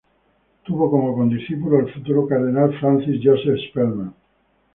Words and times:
Tuvo 0.63 0.89
como 0.89 1.27
discípulo 1.27 1.77
al 1.77 1.93
futuro 1.93 2.25
Cardenal 2.27 2.73
Francis 2.79 3.19
Joseph 3.23 3.59
Spellman. 3.69 4.11